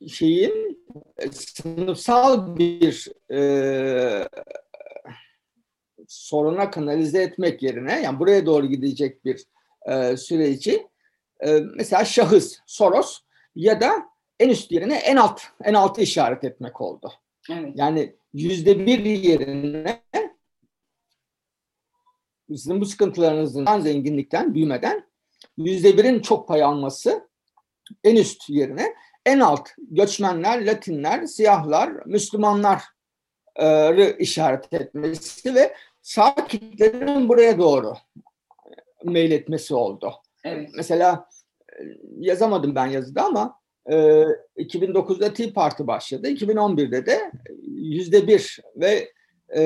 şeyin 0.08 0.86
sınıfsal 1.32 2.58
bir 2.58 3.08
e, 3.32 4.30
soruna 6.08 6.72
kanalize 6.72 7.22
etmek 7.22 7.64
yerine 7.64 8.02
yani 8.02 8.20
buraya 8.20 8.46
doğru 8.46 8.66
gidecek 8.66 9.26
bir 9.26 9.46
e, 9.88 10.18
süreci 10.18 10.88
e, 11.46 11.60
mesela 11.76 12.06
şahıs 12.06 12.58
Soros 12.66 13.20
ya 13.56 13.82
da 13.82 13.92
en 14.40 14.50
üst 14.50 14.72
yerine 14.72 14.96
en 14.96 15.16
alt 15.16 15.42
en 15.64 15.74
altı 15.74 16.02
işaret 16.02 16.44
etmek 16.44 16.82
oldu. 16.82 17.12
Evet. 17.52 17.74
Yani 17.76 18.16
yüzde 18.34 18.86
bir 18.86 19.06
yerine 19.06 20.04
sizin 22.50 22.82
bu 22.82 22.86
sıkıntılarınızın 22.86 23.80
zenginlikten 23.80 24.54
büyümeden 24.54 25.10
yüzde 25.58 25.98
birin 25.98 26.20
çok 26.20 26.48
pay 26.48 26.64
alması 26.64 27.30
en 28.04 28.16
üst 28.16 28.50
yerine 28.50 28.96
en 29.26 29.40
alt 29.40 29.70
göçmenler, 29.78 30.66
Latinler, 30.66 31.26
siyahlar, 31.26 31.92
Müslümanlar 32.06 32.84
işaret 34.20 34.74
etmesi 34.74 35.56
ve 35.56 35.74
sağ 36.02 36.36
kitlerin 36.48 37.30
buraya 37.30 37.58
doğru 37.58 37.94
meyletmesi 39.04 39.76
oldu. 39.76 40.14
Evet. 40.44 40.70
Mesela 40.76 41.30
e, 41.80 41.84
yazamadım 42.18 42.76
ben 42.76 42.86
yazıda 42.86 43.24
ama 43.24 43.60
2009'da 44.58 45.34
Tea 45.34 45.54
Party 45.54 45.84
başladı. 45.88 46.30
2011'de 46.30 47.06
de 47.06 47.32
yüzde 47.68 48.28
bir 48.28 48.60
ve 48.76 49.12
e, 49.56 49.62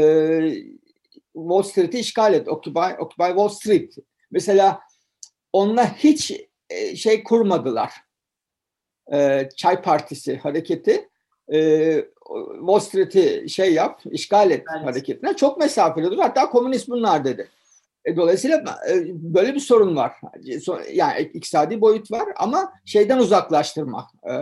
Wall 1.34 1.62
Street'i 1.62 2.00
işgal 2.00 2.34
etti. 2.34 2.50
Occupy, 2.50 2.80
Occupy 3.00 3.28
Wall 3.28 3.48
Street. 3.48 3.96
Mesela 4.32 4.80
onunla 5.54 5.96
hiç 5.96 6.32
e, 6.70 6.96
şey 6.96 7.24
kurmadılar. 7.24 7.92
Çay 9.56 9.82
Partisi 9.82 10.38
hareketi 10.38 11.10
Wall 12.60 12.80
Street'i 12.80 13.50
şey 13.50 13.74
yap, 13.74 14.02
işgal 14.12 14.52
et 14.52 14.64
evet. 14.76 14.86
hareketine 14.88 15.36
çok 15.36 15.58
mesafeli 15.58 16.12
dur. 16.12 16.18
Hatta 16.18 16.50
komünist 16.50 16.90
bunlar 16.90 17.26
dedi. 17.26 17.50
E, 18.06 18.18
dolayısıyla 18.18 18.64
e, 18.90 19.06
böyle 19.08 19.56
bir 19.56 19.60
sorun 19.60 19.96
var. 19.96 20.14
Yani 20.94 21.22
iktisadi 21.22 21.82
boyut 21.82 22.12
var 22.12 22.26
ama 22.36 22.74
şeyden 22.86 23.18
uzaklaştırma. 23.18 24.08
E, 24.30 24.34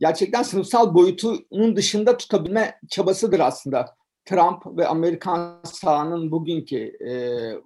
gerçekten 0.00 0.42
sınıfsal 0.42 0.94
boyutunun 0.94 1.76
dışında 1.76 2.16
tutabilme 2.16 2.78
çabasıdır 2.90 3.40
aslında 3.40 3.94
Trump 4.24 4.78
ve 4.78 4.86
Amerikan 4.86 5.60
sağının 5.64 6.30
bugünkü 6.30 6.76
e, 6.76 7.12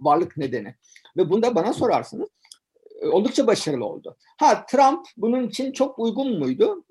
varlık 0.00 0.36
nedeni. 0.36 0.74
Ve 1.16 1.30
bunda 1.30 1.54
bana 1.54 1.72
sorarsınız 1.72 2.28
e, 2.28 2.33
oldukça 3.12 3.46
başarılı 3.46 3.84
oldu. 3.84 4.16
Ha 4.38 4.66
Trump 4.66 5.06
bunun 5.16 5.48
için 5.48 5.72
çok 5.72 5.98
uygun 5.98 6.38
muydu? 6.38 6.84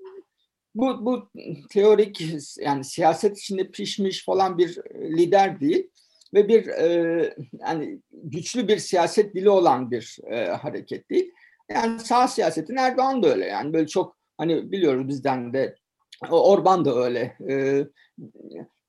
bu, 0.74 1.06
bu 1.06 1.28
teorik 1.70 2.20
yani 2.58 2.84
siyaset 2.84 3.38
içinde 3.38 3.70
pişmiş 3.70 4.24
falan 4.24 4.58
bir 4.58 4.78
lider 4.94 5.60
değil 5.60 5.90
ve 6.34 6.48
bir 6.48 6.66
e, 6.66 7.34
yani 7.52 8.00
güçlü 8.12 8.68
bir 8.68 8.78
siyaset 8.78 9.34
dili 9.34 9.50
olan 9.50 9.90
bir 9.90 10.18
e, 10.30 10.46
hareket 10.46 11.10
değil. 11.10 11.32
Yani 11.70 12.00
sağ 12.00 12.28
siyasetin 12.28 12.76
Erdoğan 12.76 13.22
da 13.22 13.28
öyle 13.28 13.46
yani 13.46 13.72
böyle 13.72 13.86
çok 13.86 14.16
hani 14.38 14.72
biliyoruz 14.72 15.08
bizden 15.08 15.52
de 15.52 15.76
Orban 16.30 16.84
da 16.84 16.94
öyle. 16.94 17.36
E, 17.50 17.86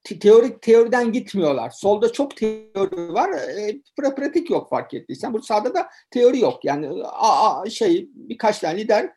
teorik 0.06 0.62
teoriden 0.62 1.12
gitmiyorlar. 1.12 1.70
Solda 1.70 2.12
çok 2.12 2.38
teori 2.38 3.14
var, 3.14 3.30
e, 3.30 3.82
pratik 4.16 4.50
yok 4.50 4.70
fark 4.70 4.94
ettiysen. 4.94 5.34
Bu 5.34 5.42
sağda 5.42 5.74
da 5.74 5.90
teori 6.12 6.40
yok. 6.40 6.66
Yani 6.66 7.04
a, 7.04 7.62
a, 7.62 7.70
şey 7.70 8.10
birkaç 8.14 8.60
tane 8.60 8.80
lider 8.80 9.12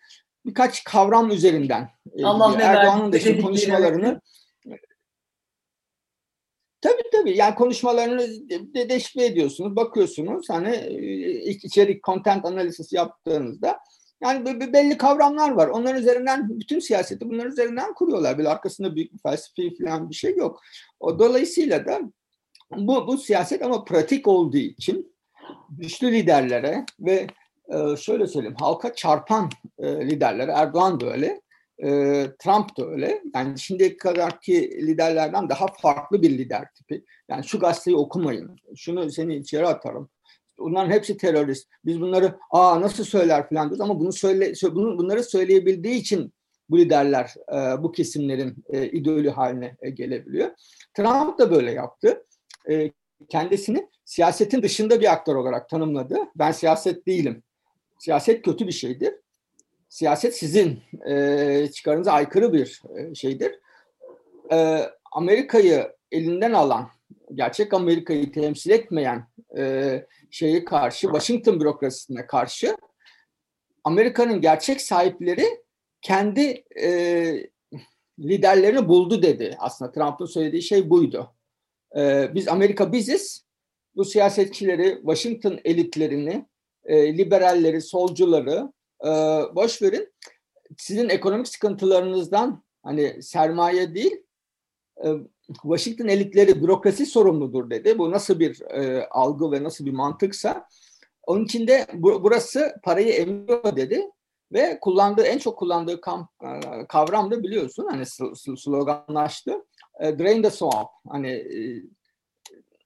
birkaç 0.47 0.85
kavram 0.85 1.31
üzerinden 1.31 1.89
e, 2.17 2.23
Erdoğan'ın 2.63 3.13
da 3.13 3.17
işte 3.17 3.41
konuşmalarını 3.41 4.21
Tabii 6.81 7.03
tabii 7.13 7.37
yani 7.37 7.55
konuşmalarını 7.55 8.29
de 8.75 8.89
deşifre 8.89 9.25
ediyorsunuz, 9.25 9.77
bakıyorsunuz 9.77 10.47
hani 10.51 10.77
e, 10.77 11.51
içerik, 11.51 12.05
content 12.05 12.45
analiz 12.45 12.93
yaptığınızda 12.93 13.79
yani 14.23 14.73
belli 14.73 14.99
kavramlar 14.99 15.51
var. 15.51 15.69
Onların 15.69 16.01
üzerinden 16.01 16.61
bütün 16.61 16.79
siyaseti 16.79 17.29
bunların 17.31 17.53
üzerinden 17.53 17.95
kuruyorlar. 17.95 18.39
Bir 18.39 18.45
arkasında 18.45 18.97
büyük 18.97 19.13
bir 19.13 19.19
felsefi 19.19 19.85
falan 19.85 20.11
bir 20.11 20.15
şey 20.15 20.37
yok. 20.37 20.61
O 21.01 21.19
dolayısıyla 21.19 21.87
da 21.87 22.01
bu, 22.77 23.07
bu 23.07 23.19
siyaset 23.19 23.63
ama 23.63 23.85
pratik 23.85 24.29
olduğu 24.29 24.57
için 24.57 25.15
güçlü 25.71 26.13
liderlere 26.13 26.85
ve 27.01 27.27
ee, 27.73 27.97
şöyle 27.97 28.27
söyleyeyim 28.27 28.57
halka 28.61 28.95
çarpan 28.95 29.51
e, 29.79 30.07
liderler 30.11 30.49
Erdoğan 30.49 31.01
da 31.01 31.13
öyle 31.13 31.41
e, 31.79 31.89
Trump 32.39 32.77
da 32.79 32.87
öyle 32.87 33.23
yani 33.35 33.59
şimdiye 33.59 33.97
kadarki 33.97 34.71
liderlerden 34.87 35.49
daha 35.49 35.67
farklı 35.67 36.23
bir 36.23 36.31
lider 36.31 36.73
tipi 36.75 37.05
yani 37.29 37.45
şu 37.45 37.59
gazeteyi 37.59 37.97
okumayın 37.97 38.57
şunu 38.77 39.11
seni 39.11 39.37
içeri 39.37 39.67
atarım 39.67 40.11
Bunların 40.59 40.91
hepsi 40.91 41.17
terörist. 41.17 41.69
Biz 41.85 42.01
bunları 42.01 42.39
aa 42.51 42.81
nasıl 42.81 43.05
söyler 43.05 43.49
falan 43.49 43.69
diyoruz 43.69 43.81
ama 43.81 44.01
bunu 44.01 44.13
söyle 44.13 44.53
bunu, 44.63 44.99
bunları 44.99 45.25
söyleyebildiği 45.25 45.95
için 45.95 46.33
bu 46.71 46.79
liderler 46.79 47.35
e, 47.53 47.83
bu 47.83 47.93
kesimlerin 47.93 48.65
e, 48.69 48.87
idolü 48.87 49.31
haline 49.31 49.77
e, 49.83 49.91
gelebiliyor. 49.91 50.51
Trump 50.95 51.39
da 51.39 51.51
böyle 51.51 51.73
yaptı. 51.73 52.25
E, 52.71 52.91
kendisini 53.29 53.89
siyasetin 54.05 54.63
dışında 54.63 55.01
bir 55.01 55.13
aktör 55.13 55.35
olarak 55.35 55.69
tanımladı. 55.69 56.17
Ben 56.37 56.53
siyaset 56.53 57.07
değilim 57.07 57.43
siyaset 57.99 58.45
kötü 58.45 58.67
bir 58.67 58.73
şeydir. 58.73 59.15
Siyaset 59.89 60.37
sizin 60.37 60.83
e, 61.09 61.69
çıkarınıza 61.75 62.13
aykırı 62.13 62.53
bir 62.53 62.83
e, 62.97 63.15
şeydir. 63.15 63.61
E, 64.53 64.81
Amerika'yı 65.13 65.93
elinden 66.13 66.53
alan, 66.53 66.89
gerçek 67.35 67.75
Amerika'yı 67.75 68.33
temsil 68.33 68.71
etmeyen 68.71 69.27
e, 69.59 70.07
şeyi 70.31 70.65
karşı, 70.65 71.07
Washington 71.07 71.61
bürokrasisine 71.61 72.27
karşı 72.27 72.77
Amerika'nın 73.85 74.41
gerçek 74.41 74.81
sahipleri 74.81 75.45
kendi 76.03 76.65
e, 76.83 77.51
liderlerini 78.19 78.89
buldu 78.89 79.23
dedi. 79.23 79.57
Aslında 79.59 79.93
Trump'ın 79.93 80.27
söylediği 80.27 80.63
şey 80.63 80.91
buydu. 80.91 81.35
E, 81.97 82.31
biz 82.35 82.49
Amerika 82.49 82.93
biziz. 82.93 83.49
Bu 83.97 84.05
siyasetçileri, 84.05 84.95
Washington 85.01 85.61
elitlerini, 85.65 86.47
e, 86.85 87.19
liberalleri, 87.19 87.81
solcuları 87.81 88.73
e, 89.05 89.09
boş 89.55 89.83
verin. 89.83 90.13
Sizin 90.77 91.09
ekonomik 91.09 91.49
sıkıntılarınızdan 91.49 92.65
hani 92.83 93.23
sermaye 93.23 93.95
değil, 93.95 94.23
e, 95.05 95.09
Washington 95.53 96.09
elitleri 96.09 96.63
bürokrasi 96.63 97.07
sorumludur 97.07 97.71
dedi. 97.71 97.99
Bu 97.99 98.11
nasıl 98.11 98.41
bir 98.41 98.61
e, 98.61 99.07
algı 99.11 99.53
ve 99.53 99.63
nasıl 99.65 99.87
bir 99.87 99.93
mantıksa 99.93 100.69
Onun 101.27 101.45
için 101.45 101.67
de 101.67 101.87
bu, 101.95 102.25
burası 102.25 102.75
parayı 102.83 103.13
emiyor 103.13 103.77
dedi 103.77 104.11
ve 104.53 104.79
kullandığı 104.81 105.23
en 105.23 105.39
çok 105.39 105.59
kullandığı 105.59 106.01
kam, 106.01 106.29
e, 106.43 106.87
kavram 106.89 107.31
da 107.31 107.43
biliyorsun 107.43 107.87
hani 107.91 108.05
sloganlaştı. 108.59 109.65
E, 110.01 110.19
drain 110.19 110.43
the 110.43 110.51
swamp. 110.51 110.89
Hani 111.09 111.31
e, 111.31 111.83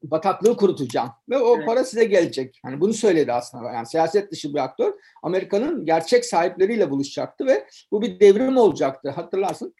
bataklığı 0.03 0.57
kurutacağım 0.57 1.11
ve 1.29 1.39
o 1.39 1.57
evet. 1.57 1.67
para 1.67 1.85
size 1.85 2.05
gelecek. 2.05 2.61
Hani 2.63 2.81
bunu 2.81 2.95
söyledi 2.95 3.33
aslında. 3.33 3.73
Yani 3.73 3.87
siyaset 3.87 4.33
dışı 4.33 4.55
bir 4.55 4.59
aktör 4.59 4.93
Amerika'nın 5.23 5.87
gerçek 5.87 6.25
sahipleriyle 6.25 6.91
buluşacaktı 6.91 7.47
ve 7.47 7.67
bu 7.91 8.03
bir 8.03 8.21
devrim 8.21 8.57
olacaktı. 8.57 9.11
Hatırlarsın 9.11 9.75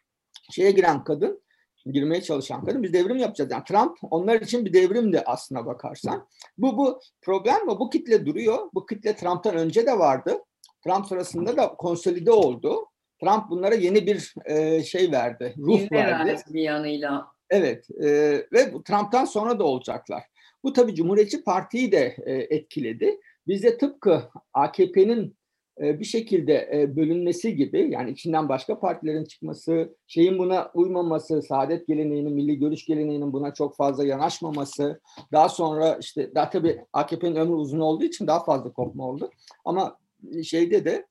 şeye 0.51 0.71
giren 0.71 1.03
kadın 1.03 1.43
girmeye 1.85 2.21
çalışan 2.21 2.65
kadın 2.65 2.83
biz 2.83 2.93
devrim 2.93 3.17
yapacağız. 3.17 3.51
Yani 3.51 3.63
Trump 3.63 3.97
onlar 4.01 4.41
için 4.41 4.65
bir 4.65 4.73
devrim 4.73 5.13
de 5.13 5.23
aslına 5.23 5.65
bakarsan. 5.65 6.27
Bu 6.57 6.77
bu 6.77 6.99
problem 7.21 7.67
ve 7.67 7.79
bu 7.79 7.89
kitle 7.89 8.25
duruyor. 8.25 8.69
Bu 8.73 8.85
kitle 8.85 9.15
Trump'tan 9.15 9.55
önce 9.55 9.85
de 9.85 9.99
vardı. 9.99 10.37
Trump 10.83 11.05
sırasında 11.07 11.57
da 11.57 11.67
konsolide 11.67 12.31
oldu. 12.31 12.85
Trump 13.21 13.49
bunlara 13.49 13.75
yeni 13.75 14.07
bir 14.07 14.33
e, 14.45 14.83
şey 14.83 15.11
verdi, 15.11 15.55
ruh 15.57 15.79
Yine 15.79 15.89
verdi. 15.91 16.41
bir 16.49 16.61
yanıyla. 16.61 17.27
Evet 17.49 17.87
e, 18.03 18.09
ve 18.53 18.71
Trump'tan 18.85 19.25
sonra 19.25 19.59
da 19.59 19.63
olacaklar. 19.63 20.23
Bu 20.63 20.73
tabii 20.73 20.95
Cumhuriyetçi 20.95 21.43
Parti'yi 21.43 21.91
de 21.91 22.15
e, 22.25 22.33
etkiledi. 22.33 23.19
Bizde 23.47 23.77
tıpkı 23.77 24.23
AKP'nin 24.53 25.37
bir 25.79 26.05
şekilde 26.05 26.85
bölünmesi 26.95 27.55
gibi 27.55 27.89
yani 27.91 28.11
içinden 28.11 28.49
başka 28.49 28.79
partilerin 28.79 29.25
çıkması, 29.25 29.95
şeyin 30.07 30.37
buna 30.37 30.71
uymaması, 30.73 31.41
saadet 31.41 31.87
geleneğinin, 31.87 32.33
milli 32.33 32.59
görüş 32.59 32.85
geleneğinin 32.85 33.33
buna 33.33 33.53
çok 33.53 33.75
fazla 33.75 34.05
yanaşmaması, 34.05 35.01
daha 35.31 35.49
sonra 35.49 35.97
işte 36.01 36.35
daha 36.35 36.49
tabii 36.49 36.81
AKP'nin 36.93 37.35
ömrü 37.35 37.53
uzun 37.53 37.79
olduğu 37.79 38.03
için 38.03 38.27
daha 38.27 38.43
fazla 38.43 38.73
kopma 38.73 39.07
oldu. 39.07 39.31
Ama 39.65 39.97
şeyde 40.43 40.85
de 40.85 41.05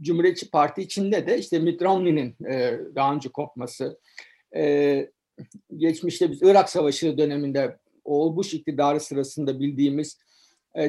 Cumhuriyetçi 0.00 0.50
Parti 0.50 0.82
içinde 0.82 1.26
de 1.26 1.38
işte 1.38 1.58
Mitt 1.58 1.82
Romney'nin 1.82 2.34
daha 2.94 3.14
önce 3.14 3.28
kopması, 3.28 4.00
geçmişte 5.76 6.30
biz 6.30 6.42
Irak 6.42 6.70
Savaşı 6.70 7.18
döneminde 7.18 7.76
Oğul 8.04 8.36
Bush 8.36 8.54
iktidarı 8.54 9.00
sırasında 9.00 9.60
bildiğimiz 9.60 10.18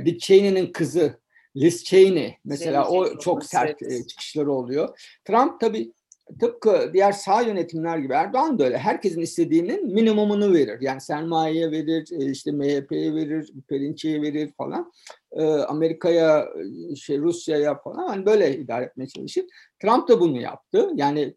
Dick 0.05 0.19
Cheney'nin 0.19 0.71
kızı 0.71 1.19
Liz 1.55 1.83
Cheney 1.83 2.37
mesela 2.45 2.83
Cheney, 2.83 2.99
o 2.99 3.17
çok 3.19 3.45
sert 3.45 3.83
e, 3.83 4.07
çıkışları 4.07 4.51
oluyor. 4.51 4.99
Trump 5.25 5.59
tabii 5.59 5.93
tıpkı 6.39 6.89
diğer 6.93 7.11
sağ 7.11 7.41
yönetimler 7.41 7.97
gibi 7.97 8.13
Erdoğan 8.13 8.59
da 8.59 8.63
öyle. 8.63 8.77
Herkesin 8.77 9.21
istediğinin 9.21 9.93
minimumunu 9.93 10.53
verir. 10.53 10.81
Yani 10.81 11.01
sermayeye 11.01 11.71
verir, 11.71 12.07
e, 12.11 12.31
işte 12.31 12.51
MHP'ye 12.51 13.15
verir, 13.15 13.53
Perinçe'ye 13.69 14.21
verir 14.21 14.51
falan. 14.57 14.91
E, 15.31 15.43
Amerika'ya, 15.43 16.49
şey 16.95 17.17
Rusya'ya 17.19 17.77
falan 17.81 18.07
hani 18.07 18.25
böyle 18.25 18.57
idare 18.57 18.85
etmeye 18.85 19.07
çalışır. 19.07 19.45
Trump 19.81 20.07
da 20.07 20.19
bunu 20.19 20.41
yaptı. 20.41 20.89
Yani 20.95 21.35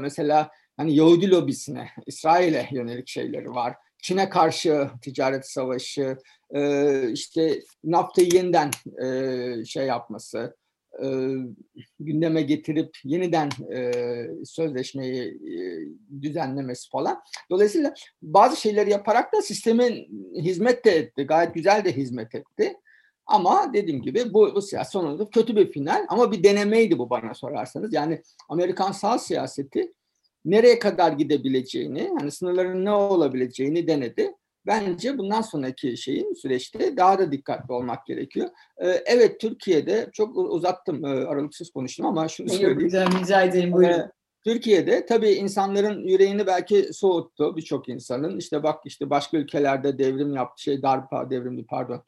mesela 0.00 0.50
hani 0.76 0.94
Yahudi 0.94 1.30
lobisine, 1.30 1.88
İsrail'e 2.06 2.68
yönelik 2.72 3.08
şeyleri 3.08 3.50
var. 3.50 3.74
Çin'e 4.02 4.28
karşı 4.28 4.88
ticaret 5.02 5.50
savaşı, 5.50 6.16
işte 7.12 7.62
NAFTA'yı 7.84 8.28
yeniden 8.32 8.70
şey 9.64 9.86
yapması, 9.86 10.56
gündeme 12.00 12.42
getirip 12.42 12.96
yeniden 13.04 13.48
sözleşmeyi 14.44 15.40
düzenlemesi 16.22 16.90
falan. 16.90 17.22
Dolayısıyla 17.50 17.94
bazı 18.22 18.60
şeyleri 18.60 18.90
yaparak 18.90 19.32
da 19.32 19.42
sistemin 19.42 20.08
hizmet 20.34 20.84
de 20.84 20.90
etti. 20.90 21.22
Gayet 21.22 21.54
güzel 21.54 21.84
de 21.84 21.96
hizmet 21.96 22.34
etti. 22.34 22.76
Ama 23.26 23.70
dediğim 23.74 24.02
gibi 24.02 24.34
bu, 24.34 24.54
bu 24.54 24.62
siyaset 24.62 24.92
sonunda 24.92 25.30
kötü 25.30 25.56
bir 25.56 25.72
final 25.72 26.06
ama 26.08 26.32
bir 26.32 26.44
denemeydi 26.44 26.98
bu 26.98 27.10
bana 27.10 27.34
sorarsanız. 27.34 27.94
Yani 27.94 28.22
Amerikan 28.48 28.92
sağ 28.92 29.18
siyaseti 29.18 29.92
nereye 30.44 30.78
kadar 30.78 31.12
gidebileceğini, 31.12 32.10
hani 32.18 32.30
sınırların 32.30 32.84
ne 32.84 32.90
olabileceğini 32.90 33.88
denedi. 33.88 34.32
Bence 34.66 35.18
bundan 35.18 35.42
sonraki 35.42 35.96
şeyin 35.96 36.34
süreçte 36.34 36.96
daha 36.96 37.18
da 37.18 37.32
dikkatli 37.32 37.72
olmak 37.72 38.06
gerekiyor. 38.06 38.48
Ee, 38.78 38.88
evet 38.88 39.40
Türkiye'de 39.40 40.10
çok 40.12 40.36
uzattım 40.36 41.04
e, 41.04 41.08
aralıksız 41.08 41.70
konuştum 41.70 42.06
ama 42.06 42.28
şunu 42.28 42.48
söyleyeyim. 42.48 42.78
Güzel, 42.78 43.20
rica 43.20 43.42
ederim 43.42 43.72
buyurun. 43.72 43.94
Ee, 43.94 44.10
Türkiye'de 44.44 45.06
tabii 45.06 45.30
insanların 45.30 46.08
yüreğini 46.08 46.46
belki 46.46 46.92
soğuttu 46.92 47.56
birçok 47.56 47.88
insanın. 47.88 48.38
İşte 48.38 48.62
bak 48.62 48.80
işte 48.84 49.10
başka 49.10 49.36
ülkelerde 49.36 49.98
devrim 49.98 50.34
yaptı, 50.34 50.62
şey 50.62 50.82
darpa 50.82 51.30
devrimdi 51.30 51.66
pardon 51.66 52.02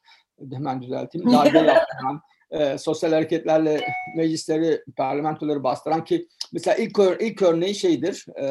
hemen 0.53 0.83
düzelteyim. 0.83 1.33
Darbe 1.33 1.59
yaptıran, 1.59 2.21
e, 2.51 2.79
sosyal 2.79 3.13
hareketlerle 3.13 3.81
meclisleri, 4.17 4.85
parlamentoları 4.97 5.63
bastıran 5.63 6.05
ki 6.05 6.29
mesela 6.53 6.77
ilk, 6.77 6.99
ilk 7.21 7.43
örneği 7.43 7.75
şeydir, 7.75 8.27
e, 8.39 8.45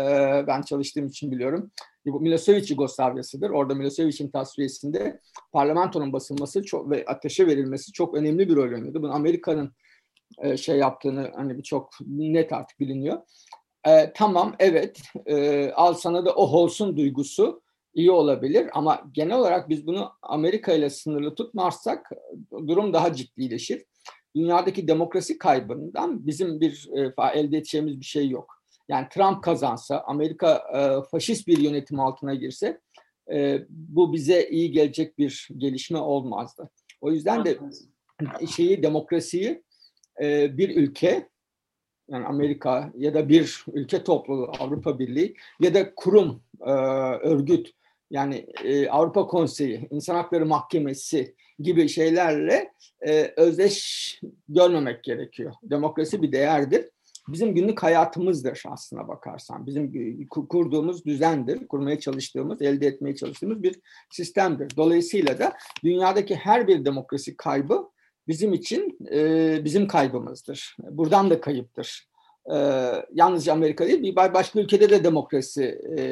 ben 0.47 0.61
çalıştığım 0.61 1.07
için 1.07 1.31
biliyorum. 1.31 1.71
Milosevic 2.05 2.65
Yugoslavya'sıdır. 2.69 3.49
Orada 3.49 3.75
Milosevic'in 3.75 4.29
tasfiyesinde 4.29 5.19
parlamentonun 5.51 6.13
basılması 6.13 6.63
çok, 6.63 6.89
ve 6.89 7.05
ateşe 7.05 7.47
verilmesi 7.47 7.91
çok 7.91 8.13
önemli 8.13 8.49
bir 8.49 8.55
rol 8.55 8.73
oynuyordu. 8.73 9.03
Bunu 9.03 9.13
Amerika'nın 9.13 9.71
e, 10.43 10.57
şey 10.57 10.77
yaptığını 10.77 11.31
hani 11.35 11.63
çok 11.63 11.89
net 12.07 12.53
artık 12.53 12.79
biliniyor. 12.79 13.17
E, 13.87 14.13
tamam 14.13 14.55
evet 14.59 15.01
e, 15.25 15.71
al 15.71 15.93
sana 15.93 16.25
da 16.25 16.31
o 16.31 16.43
olsun 16.43 16.97
duygusu 16.97 17.61
iyi 17.93 18.11
olabilir 18.11 18.69
ama 18.73 19.01
genel 19.11 19.37
olarak 19.37 19.69
biz 19.69 19.87
bunu 19.87 20.11
Amerika 20.21 20.73
ile 20.73 20.89
sınırlı 20.89 21.35
tutmazsak 21.35 22.11
durum 22.67 22.93
daha 22.93 23.13
ciddileşir. 23.13 23.85
Dünyadaki 24.35 24.87
demokrasi 24.87 25.37
kaybından 25.37 26.27
bizim 26.27 26.61
bir 26.61 26.89
e, 26.95 27.13
elde 27.33 27.57
edeceğimiz 27.57 27.99
bir 27.99 28.05
şey 28.05 28.29
yok. 28.29 28.59
Yani 28.89 29.07
Trump 29.09 29.43
kazansa, 29.43 30.03
Amerika 30.07 30.63
e, 30.73 31.09
faşist 31.11 31.47
bir 31.47 31.57
yönetim 31.57 31.99
altına 31.99 32.35
girse 32.35 32.79
e, 33.31 33.65
bu 33.69 34.13
bize 34.13 34.49
iyi 34.49 34.71
gelecek 34.71 35.17
bir 35.17 35.47
gelişme 35.57 35.97
olmazdı. 35.97 36.69
O 37.01 37.11
yüzden 37.11 37.45
de 37.45 37.57
şeyi 38.55 38.83
demokrasiyi 38.83 39.63
e, 40.21 40.57
bir 40.57 40.75
ülke 40.75 41.29
yani 42.09 42.25
Amerika 42.25 42.91
ya 42.97 43.13
da 43.13 43.29
bir 43.29 43.65
ülke 43.73 44.03
topluluğu 44.03 44.51
Avrupa 44.59 44.99
Birliği 44.99 45.35
ya 45.59 45.73
da 45.73 45.95
kurum 45.95 46.43
e, 46.61 46.71
örgüt 47.21 47.71
yani 48.11 48.45
e, 48.63 48.89
Avrupa 48.89 49.27
Konseyi, 49.27 49.87
İnsan 49.91 50.15
Hakları 50.15 50.45
Mahkemesi 50.45 51.35
gibi 51.59 51.89
şeylerle 51.89 52.73
e, 53.07 53.33
özdeş 53.37 54.21
görmemek 54.49 55.03
gerekiyor. 55.03 55.53
Demokrasi 55.63 56.21
bir 56.21 56.31
değerdir. 56.31 56.89
Bizim 57.27 57.55
günlük 57.55 57.83
hayatımızdır 57.83 58.63
aslına 58.65 59.07
bakarsan. 59.07 59.65
Bizim 59.65 59.91
kurduğumuz 60.29 61.05
düzendir, 61.05 61.67
kurmaya 61.67 61.99
çalıştığımız, 61.99 62.61
elde 62.61 62.87
etmeye 62.87 63.15
çalıştığımız 63.15 63.63
bir 63.63 63.75
sistemdir. 64.11 64.77
Dolayısıyla 64.77 65.39
da 65.39 65.53
dünyadaki 65.83 66.35
her 66.35 66.67
bir 66.67 66.85
demokrasi 66.85 67.37
kaybı 67.37 67.89
bizim 68.27 68.53
için 68.53 68.97
e, 69.11 69.59
bizim 69.65 69.87
kaybımızdır. 69.87 70.77
Buradan 70.79 71.29
da 71.29 71.41
kayıptır. 71.41 72.09
E, 72.53 72.55
yalnızca 73.13 73.53
Amerika 73.53 73.87
değil, 73.87 74.03
bir 74.03 74.15
başka 74.15 74.59
ülkede 74.59 74.89
de 74.89 75.03
demokrasi 75.03 75.81
e, 75.97 76.03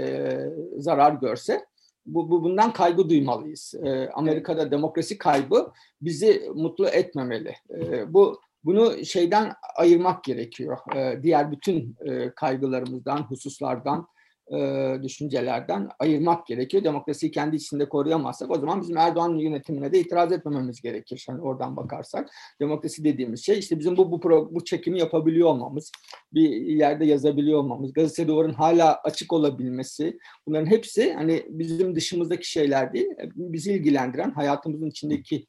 zarar 0.78 1.14
görse 1.14 1.66
bu, 2.08 2.32
bu 2.32 2.44
bundan 2.44 2.74
kaygı 2.74 3.10
duymalıyız. 3.10 3.74
E, 3.84 4.10
Amerika'da 4.10 4.72
demokrasi 4.72 5.18
kaybı 5.18 5.72
bizi 6.02 6.52
mutlu 6.56 6.88
etmemeli. 6.88 7.56
E, 7.70 8.14
bu 8.14 8.42
bunu 8.66 9.06
şeyden 9.06 9.54
ayırmak 9.76 10.24
gerekiyor. 10.24 10.78
E, 10.96 11.24
diğer 11.24 11.52
bütün 11.52 11.96
e, 12.06 12.32
kaygılarımızdan, 12.36 13.18
hususlardan, 13.18 14.08
e, 14.52 14.94
düşüncelerden 15.04 15.90
ayırmak 16.00 16.48
gerekiyor. 16.48 16.84
Demokrasiyi 16.84 17.32
kendi 17.32 17.56
içinde 17.56 17.90
koruyamazsak 17.90 18.52
o 18.52 18.60
zaman 18.60 18.82
bizim 18.82 18.98
Erdoğan 18.98 19.36
yönetimine 19.36 19.92
de 19.92 20.00
itiraz 20.00 20.32
etmememiz 20.32 20.82
gerekir. 20.82 21.26
Yani 21.30 21.42
oradan 21.42 21.78
bakarsak 21.78 22.30
demokrasi 22.62 23.04
dediğimiz 23.04 23.46
şey 23.46 23.60
işte 23.60 23.80
bizim 23.80 23.98
bu 23.98 24.12
bu, 24.12 24.20
pro, 24.20 24.56
bu 24.56 24.66
çekimi 24.66 25.00
yapabiliyor 25.00 25.48
olmamız, 25.48 25.92
bir 26.34 26.50
yerde 26.50 27.06
yazabiliyor 27.06 27.60
olmamız, 27.60 27.94
gazete 27.94 28.28
duvarın 28.28 28.54
hala 28.54 29.00
açık 29.04 29.34
olabilmesi 29.34 30.18
bunların 30.48 30.66
hepsi 30.66 31.14
hani 31.14 31.46
bizim 31.50 31.96
dışımızdaki 31.96 32.52
şeyler 32.52 32.94
değil, 32.94 33.08
bizi 33.36 33.74
ilgilendiren 33.74 34.32
hayatımızın 34.32 34.90
içindeki 34.90 35.46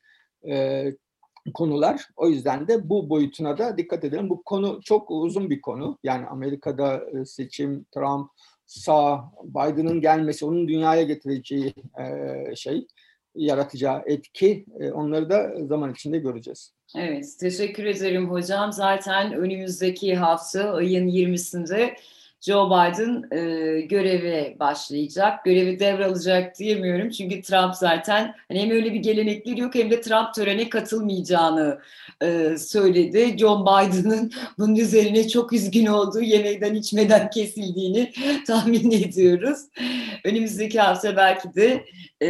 e, 0.48 0.84
konular. 1.54 2.08
O 2.16 2.28
yüzden 2.28 2.68
de 2.68 2.88
bu 2.88 3.10
boyutuna 3.10 3.58
da 3.58 3.78
dikkat 3.78 4.04
edelim. 4.04 4.30
Bu 4.30 4.42
konu 4.42 4.80
çok 4.84 5.10
uzun 5.10 5.50
bir 5.50 5.60
konu. 5.60 5.98
Yani 6.02 6.26
Amerika'da 6.26 7.04
seçim, 7.24 7.86
Trump, 7.94 8.30
sağ, 8.68 9.24
Biden'ın 9.44 10.00
gelmesi, 10.00 10.44
onun 10.44 10.68
dünyaya 10.68 11.02
getireceği 11.02 11.74
e, 12.00 12.56
şey, 12.56 12.86
yaratacağı 13.34 14.02
etki 14.06 14.64
e, 14.80 14.90
onları 14.90 15.30
da 15.30 15.66
zaman 15.66 15.92
içinde 15.92 16.18
göreceğiz. 16.18 16.72
Evet, 16.96 17.36
teşekkür 17.40 17.84
ederim 17.84 18.30
hocam. 18.30 18.72
Zaten 18.72 19.32
önümüzdeki 19.32 20.16
hafta 20.16 20.72
ayın 20.74 21.08
20'sinde 21.08 21.96
Joe 22.40 22.66
Biden 22.66 23.36
e, 23.36 23.80
göreve 23.80 24.56
başlayacak, 24.60 25.44
görevi 25.44 25.80
devralacak 25.80 26.58
diyemiyorum. 26.58 27.10
Çünkü 27.10 27.42
Trump 27.42 27.74
zaten 27.74 28.34
hani 28.48 28.60
hem 28.60 28.70
öyle 28.70 28.92
bir 28.94 29.00
gelenekleri 29.00 29.60
yok 29.60 29.74
hem 29.74 29.90
de 29.90 30.00
Trump 30.00 30.34
törene 30.34 30.68
katılmayacağını 30.68 31.78
e, 32.22 32.58
söyledi. 32.58 33.38
John 33.38 33.66
Biden'ın 33.66 34.32
bunun 34.58 34.76
üzerine 34.76 35.28
çok 35.28 35.52
üzgün 35.52 35.86
olduğu 35.86 36.20
yemekten 36.20 36.74
içmeden 36.74 37.30
kesildiğini 37.30 38.12
tahmin 38.46 38.90
ediyoruz. 38.90 39.58
Önümüzdeki 40.24 40.80
hafta 40.80 41.16
belki 41.16 41.54
de 41.54 41.84
e, 42.20 42.28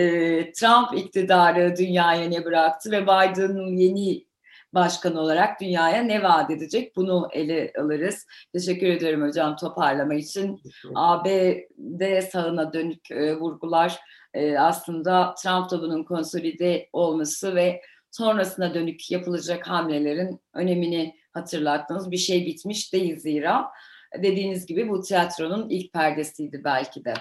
Trump 0.53 0.99
iktidarı 0.99 1.77
dünyaya 1.77 2.29
ne 2.29 2.45
bıraktı 2.45 2.91
ve 2.91 3.03
Biden'ın 3.03 3.77
yeni 3.77 4.28
başkan 4.75 5.17
olarak 5.17 5.61
dünyaya 5.61 6.03
ne 6.03 6.23
vaat 6.23 6.51
edecek? 6.51 6.97
Bunu 6.97 7.29
ele 7.33 7.73
alırız. 7.79 8.27
Teşekkür 8.53 8.87
ederim 8.87 9.23
hocam 9.23 9.57
toparlama 9.57 10.15
için. 10.15 10.61
ABD 10.95 12.21
sağına 12.33 12.73
dönük 12.73 13.11
e, 13.11 13.37
vurgular 13.37 13.99
e, 14.35 14.59
aslında 14.59 15.35
Trump 15.35 15.71
tabanının 15.71 16.05
konsolide 16.05 16.89
olması 16.93 17.55
ve 17.55 17.81
sonrasına 18.11 18.75
dönük 18.75 19.11
yapılacak 19.11 19.69
hamlelerin 19.69 20.41
önemini 20.55 21.15
hatırlattınız. 21.33 22.11
Bir 22.11 22.17
şey 22.17 22.47
bitmiş 22.47 22.93
değil 22.93 23.19
zira. 23.19 23.69
Dediğiniz 24.23 24.67
gibi 24.67 24.89
bu 24.89 25.03
tiyatronun 25.03 25.69
ilk 25.69 25.93
perdesiydi 25.93 26.61
belki 26.65 27.05
de. 27.05 27.15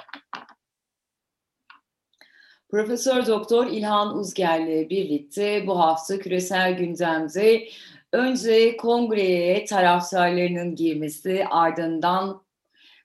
Profesör 2.70 3.26
Doktor 3.28 3.68
İlhan 3.68 4.18
Uzger'le 4.18 4.90
birlikte 4.90 5.68
bu 5.68 5.80
hafta 5.80 6.20
küresel 6.20 6.78
gündemde 6.78 7.68
önce 8.14 8.78
kongreye 8.78 9.66
taraftarlarının 9.66 10.76
girmesi 10.76 11.46
ardından 11.50 12.42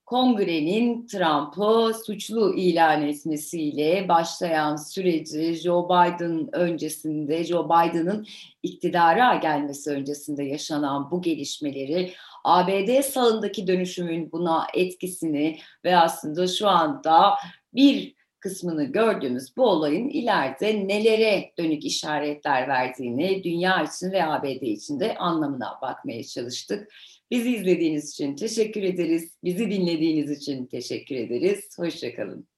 kongrenin 0.06 1.06
Trump'ı 1.06 1.94
suçlu 2.06 2.54
ilan 2.54 3.02
etmesiyle 3.02 4.08
başlayan 4.08 4.76
süreci 4.76 5.54
Joe 5.54 5.84
Biden 5.84 6.54
öncesinde, 6.54 7.44
Joe 7.44 7.64
Biden'ın 7.64 8.26
iktidara 8.62 9.34
gelmesi 9.34 9.90
öncesinde 9.90 10.44
yaşanan 10.44 11.10
bu 11.10 11.22
gelişmeleri, 11.22 12.12
ABD 12.44 13.02
sağındaki 13.02 13.66
dönüşümün 13.66 14.32
buna 14.32 14.66
etkisini 14.74 15.58
ve 15.84 15.96
aslında 15.96 16.46
şu 16.46 16.68
anda 16.68 17.34
bir 17.74 18.21
kısmını 18.42 18.84
gördüğümüz 18.84 19.56
bu 19.56 19.64
olayın 19.64 20.08
ileride 20.08 20.88
nelere 20.88 21.52
dönük 21.58 21.84
işaretler 21.84 22.68
verdiğini 22.68 23.44
dünya 23.44 23.82
için 23.82 24.12
ve 24.12 24.24
ABD 24.24 24.62
için 24.62 25.00
de 25.00 25.14
anlamına 25.16 25.78
bakmaya 25.82 26.24
çalıştık. 26.24 26.92
Bizi 27.30 27.56
izlediğiniz 27.56 28.10
için 28.10 28.36
teşekkür 28.36 28.82
ederiz. 28.82 29.36
Bizi 29.44 29.70
dinlediğiniz 29.70 30.30
için 30.30 30.66
teşekkür 30.66 31.16
ederiz. 31.16 31.68
Hoşçakalın. 31.78 32.51